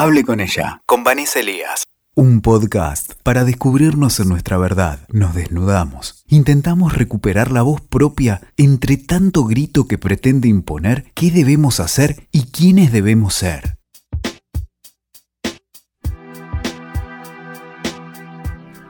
[0.00, 1.88] Hable con ella, con Vanessa Elías.
[2.14, 5.00] Un podcast para descubrirnos en nuestra verdad.
[5.08, 6.22] Nos desnudamos.
[6.28, 12.42] Intentamos recuperar la voz propia entre tanto grito que pretende imponer qué debemos hacer y
[12.42, 13.76] quiénes debemos ser.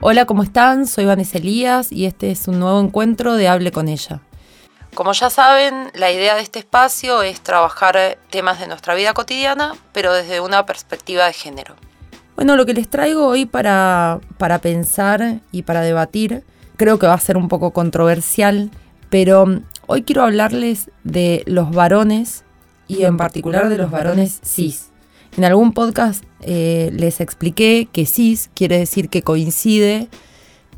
[0.00, 0.88] Hola, ¿cómo están?
[0.88, 4.22] Soy Vanessa Elías y este es un nuevo encuentro de Hable con ella.
[4.96, 9.74] Como ya saben, la idea de este espacio es trabajar temas de nuestra vida cotidiana,
[9.92, 11.76] pero desde una perspectiva de género.
[12.34, 16.44] Bueno, lo que les traigo hoy para, para pensar y para debatir,
[16.78, 18.70] creo que va a ser un poco controversial,
[19.10, 22.44] pero hoy quiero hablarles de los varones
[22.88, 24.92] y en particular de los varones cis.
[25.36, 30.08] En algún podcast eh, les expliqué que cis quiere decir que coincide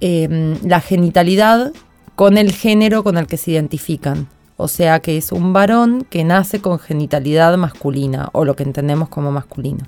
[0.00, 1.72] em, la genitalidad
[2.18, 4.26] con el género con el que se identifican.
[4.56, 9.08] O sea que es un varón que nace con genitalidad masculina o lo que entendemos
[9.08, 9.84] como masculino.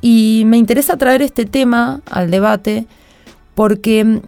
[0.00, 2.88] Y me interesa traer este tema al debate
[3.54, 4.20] porque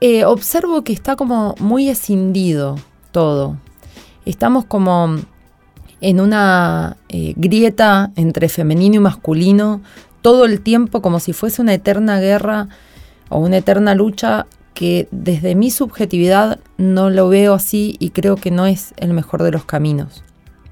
[0.00, 2.76] eh, observo que está como muy escindido
[3.12, 3.58] todo.
[4.24, 5.16] Estamos como
[6.00, 9.82] en una eh, grieta entre femenino y masculino
[10.22, 12.68] todo el tiempo como si fuese una eterna guerra
[13.28, 18.50] o una eterna lucha que desde mi subjetividad no lo veo así y creo que
[18.50, 20.22] no es el mejor de los caminos.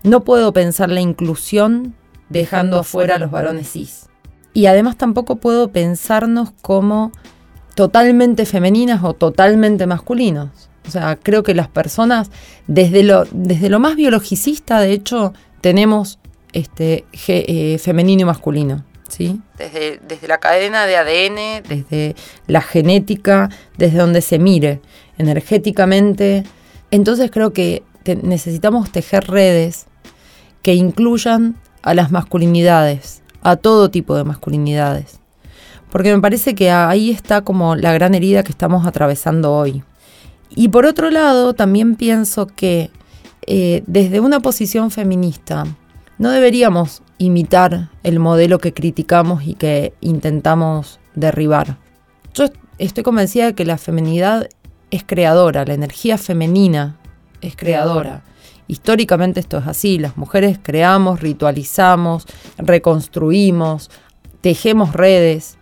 [0.03, 1.95] No puedo pensar la inclusión
[2.29, 4.07] dejando afuera a los varones cis.
[4.55, 7.13] Y además tampoco puedo pensarnos como
[7.75, 10.51] totalmente femeninas o totalmente masculinos.
[10.87, 12.31] O sea, creo que las personas,
[12.67, 16.19] desde lo, desde lo más biologicista, de hecho, tenemos
[16.53, 18.85] este, eh, femenino y masculino.
[19.57, 22.15] Desde, desde la cadena de ADN, desde
[22.47, 24.81] la genética, desde donde se mire,
[25.19, 26.45] energéticamente.
[26.91, 27.83] Entonces creo que
[28.23, 29.87] necesitamos tejer redes
[30.63, 35.21] que incluyan a las masculinidades, a todo tipo de masculinidades.
[35.91, 39.83] Porque me parece que ahí está como la gran herida que estamos atravesando hoy.
[40.51, 42.91] Y por otro lado, también pienso que
[43.47, 45.65] eh, desde una posición feminista,
[46.19, 51.79] no deberíamos imitar el modelo que criticamos y que intentamos derribar.
[52.35, 52.47] Yo
[52.79, 54.49] estoy convencida de que la feminidad
[54.91, 56.97] es creadora, la energía femenina
[57.41, 58.23] es creadora.
[58.67, 62.27] Históricamente esto es así, las mujeres creamos, ritualizamos,
[62.59, 63.91] reconstruimos,
[64.41, 65.57] tejemos redes.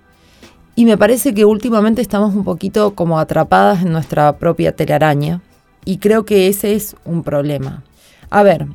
[0.75, 5.41] Y me parece que últimamente estamos un poquito como atrapadas en nuestra propia telaraña.
[5.85, 7.85] Y creo que ese es un problema.
[8.29, 8.67] A ver,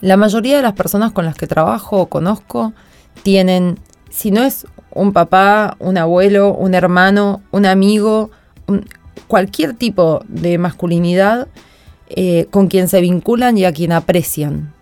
[0.00, 2.72] la mayoría de las personas con las que trabajo o conozco
[3.22, 3.78] tienen,
[4.08, 8.30] si no es un papá, un abuelo, un hermano, un amigo,
[9.26, 11.48] cualquier tipo de masculinidad
[12.08, 14.72] eh, con quien se vinculan y a quien aprecian.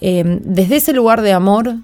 [0.00, 1.76] Em, desde ese lugar de amor,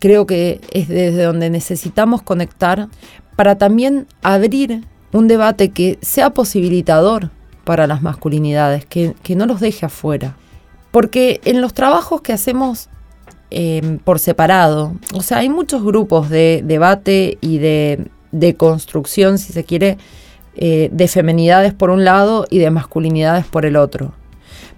[0.00, 2.88] creo que es desde donde necesitamos conectar
[3.36, 7.30] para también abrir un debate que sea posibilitador
[7.64, 10.36] para las masculinidades, que no los deje afuera.
[10.90, 12.88] Porque en los trabajos que hacemos
[13.50, 18.10] em, por separado, o sea, hay muchos grupos de debate y de,
[18.56, 19.98] construcción, si se quiere,
[20.54, 24.14] eh, de femenidades por un lado y de masculinidades por el otro.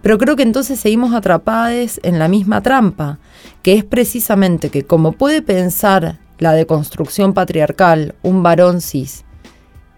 [0.02, 3.18] Pero creo que entonces seguimos atrapados en la misma trampa,
[3.62, 9.24] que es precisamente que como puede pensar la deconstrucción patriarcal un varón cis,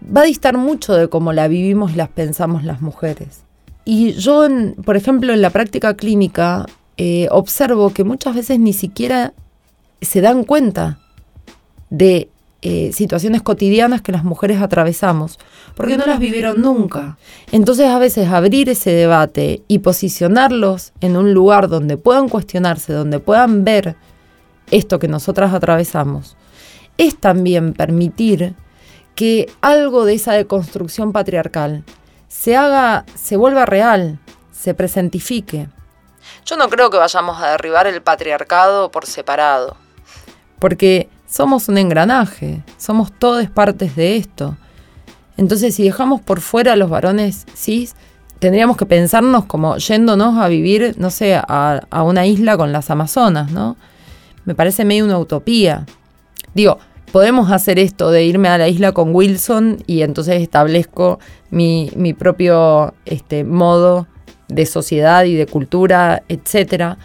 [0.03, 3.43] va a distar mucho de cómo la vivimos y las pensamos las mujeres.
[3.85, 4.47] Y yo,
[4.83, 6.65] por ejemplo, en la práctica clínica,
[6.97, 9.33] eh, observo que muchas veces ni siquiera
[10.01, 10.99] se dan cuenta
[11.89, 12.29] de
[12.63, 15.39] eh, situaciones cotidianas que las mujeres atravesamos,
[15.75, 17.17] porque no las vivieron nunca.
[17.51, 23.19] Entonces a veces abrir ese debate y posicionarlos en un lugar donde puedan cuestionarse, donde
[23.19, 23.95] puedan ver
[24.69, 26.37] esto que nosotras atravesamos,
[26.99, 28.53] es también permitir
[29.15, 31.83] que algo de esa deconstrucción patriarcal
[32.31, 34.17] se haga, se vuelva real,
[34.51, 35.67] se presentifique.
[36.45, 39.75] Yo no creo que vayamos a derribar el patriarcado por separado.
[40.57, 44.55] Porque somos un engranaje, somos todas partes de esto.
[45.35, 47.95] Entonces, si dejamos por fuera a los varones cis,
[48.39, 52.89] tendríamos que pensarnos como yéndonos a vivir, no sé, a, a una isla con las
[52.89, 53.75] Amazonas, ¿no?
[54.45, 55.85] Me parece medio una utopía.
[56.53, 56.79] Digo,
[57.11, 61.19] podemos hacer esto de irme a la isla con Wilson y entonces establezco
[61.49, 64.07] mi, propio este, modo
[64.47, 66.95] de sociedad y de cultura, etc.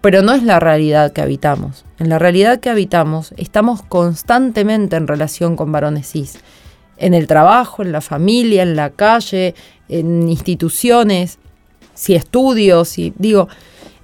[0.00, 1.84] Pero no es la realidad que habitamos.
[1.98, 6.38] En la realidad que habitamos estamos constantemente en relación con varones cis.
[6.96, 9.54] En el trabajo, en la familia, en la calle,
[9.88, 11.38] en instituciones,
[11.94, 13.48] si estudio, si digo,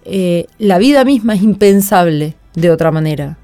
[0.04, 3.38] eh, la vida misma es impensable de otra manera.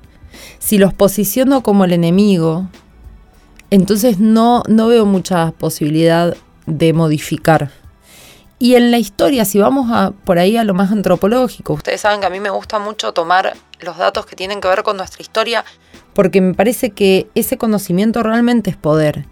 [0.60, 2.68] Si los posiciono como el enemigo,
[3.70, 6.36] entonces no, no veo mucha posibilidad
[6.66, 7.70] de modificar.
[8.58, 12.20] Y en la historia, si vamos a, por ahí a lo más antropológico, ustedes saben
[12.20, 15.22] que a mí me gusta mucho tomar los datos que tienen que ver con nuestra
[15.22, 15.64] historia,
[16.12, 19.24] porque me parece que ese conocimiento realmente es poder,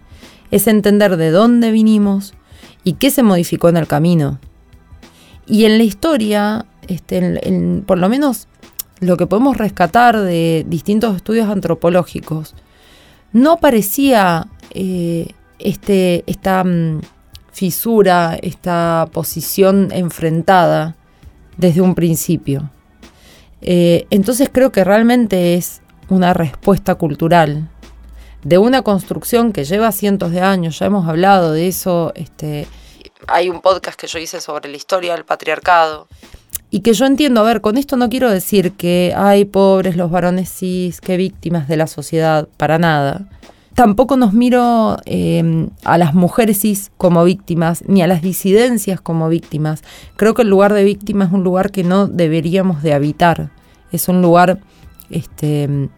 [0.49, 2.33] es entender de dónde vinimos
[2.83, 4.39] y qué se modificó en el camino.
[5.45, 8.47] Y en la historia, este, por lo menos
[8.99, 12.55] lo que podemos rescatar de distintos estudios antropológicos,
[13.31, 17.01] no parecía eh, este, esta mm,
[17.51, 20.95] fisura, esta posición enfrentada
[21.57, 22.69] desde un principio.
[23.61, 27.69] Eh, entonces creo que realmente es una respuesta cultural
[28.43, 32.67] de una construcción que lleva cientos de años, ya hemos hablado de eso, este,
[33.27, 36.07] hay un podcast que yo hice sobre la historia del patriarcado.
[36.71, 40.11] Y que yo entiendo, a ver, con esto no quiero decir que hay pobres los
[40.11, 43.27] varones cis, que víctimas de la sociedad, para nada.
[43.73, 49.29] Tampoco nos miro eh, a las mujeres cis como víctimas, ni a las disidencias como
[49.29, 49.83] víctimas.
[50.15, 53.49] Creo que el lugar de víctima es un lugar que no deberíamos de habitar.
[53.91, 54.59] Es un lugar
[55.09, 55.89] este,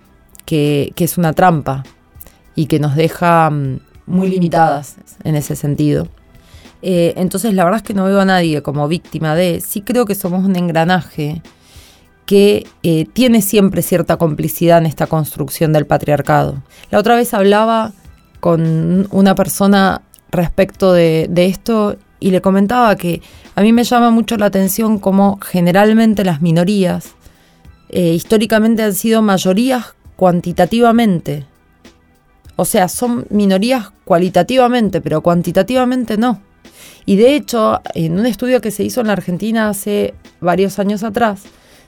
[0.45, 1.83] que, que es una trampa
[2.55, 4.95] y que nos deja mm, muy limitadas
[5.25, 6.07] en ese sentido.
[6.81, 10.05] Eh, entonces la verdad es que no veo a nadie como víctima de, sí creo
[10.05, 11.41] que somos un engranaje
[12.25, 16.63] que eh, tiene siempre cierta complicidad en esta construcción del patriarcado.
[16.89, 17.91] La otra vez hablaba
[18.39, 20.01] con una persona
[20.31, 23.21] respecto de, esto y le comentaba que
[23.55, 27.15] a mí me llama mucho la atención cómo generalmente las minorías
[27.89, 31.45] eh, históricamente han sido mayorías cuantitativamente.
[32.55, 36.39] O sea, son minorías cualitativamente, pero cuantitativamente no.
[37.05, 41.03] Y de hecho, en un estudio que se hizo en la Argentina hace varios años
[41.03, 41.43] atrás,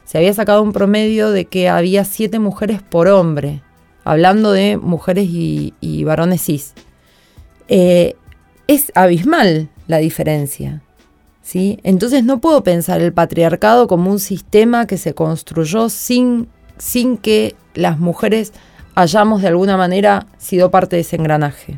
[0.06, 3.62] se había sacado un promedio de que había siete mujeres por hombre,
[4.04, 6.74] hablando de mujeres y, varones cis.
[7.68, 8.16] Eh,
[8.68, 10.82] es abismal la diferencia.
[11.42, 11.80] ¿sí?
[11.84, 16.48] Entonces no puedo pensar el patriarcado como un sistema que se construyó sin,
[16.78, 18.52] sin que las mujeres
[18.96, 21.78] hayamos de alguna manera sido parte de ese engranaje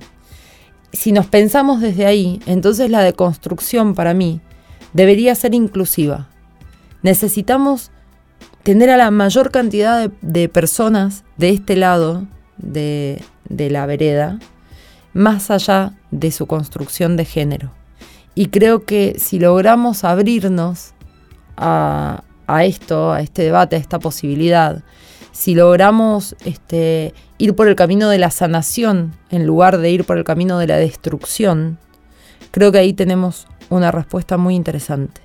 [0.95, 4.41] si nos pensamos desde ahí, entonces la deconstrucción para mí
[4.93, 6.27] debería ser inclusiva.
[7.01, 7.91] Necesitamos
[8.63, 12.25] tener a la mayor cantidad de, personas de este lado
[12.57, 14.39] de, la vereda,
[15.13, 17.71] más allá de su construcción de género.
[18.33, 20.93] Y creo que si logramos abrirnos
[21.57, 22.23] a,
[22.63, 24.81] esto, a este debate, a esta posibilidad,
[25.35, 30.17] si logramos este, ir por el camino de la sanación en lugar de ir por
[30.17, 31.77] el camino de la destrucción,
[32.51, 35.19] creo que ahí tenemos una respuesta muy interesante.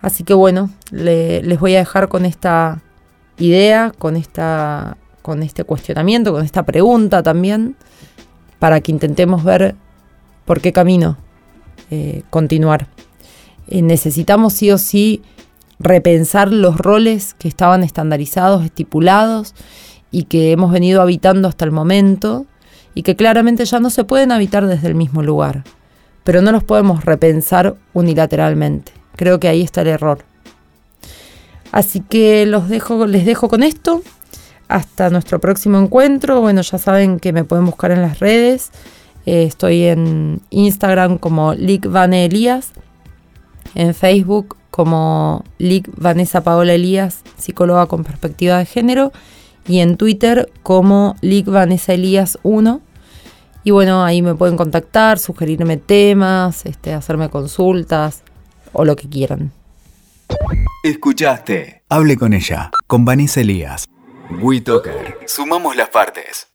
[0.00, 2.80] Así que bueno, les voy a dejar con esta
[3.36, 7.76] idea, con, esta, con este cuestionamiento, con esta pregunta también,
[8.58, 9.74] para que intentemos ver
[10.46, 11.18] por qué camino
[11.90, 12.88] eh, continuar.
[13.68, 15.22] Eh, necesitamos sí o sí
[15.82, 19.54] repensar los roles que estaban estandarizados, estipulados
[20.10, 22.46] y que hemos venido habitando hasta el momento
[22.94, 25.64] y que claramente ya no se pueden habitar desde el mismo lugar,
[26.24, 28.92] pero no los podemos repensar unilateralmente.
[29.16, 30.24] Creo que ahí está el error.
[31.72, 34.02] Así que los dejo, les dejo con esto.
[34.68, 36.40] Hasta nuestro próximo encuentro.
[36.40, 38.70] Bueno, ya saben que me pueden buscar en las redes.
[39.26, 42.72] Eh, estoy en Instagram como Lick Van Elías,
[43.74, 49.12] en Facebook como Lick Vanessa Paola Elías, psicóloga con perspectiva de género,
[49.68, 52.80] y en Twitter como Lick Vanessa Elías 1.
[53.64, 58.22] Y bueno, ahí me pueden contactar, sugerirme temas, este, hacerme consultas
[58.72, 59.52] o lo que quieran.
[60.82, 61.84] Escuchaste.
[61.90, 63.84] Hable con ella, con Vanessa Elías.
[64.40, 65.18] WeToker.
[65.26, 66.51] Sumamos las partes.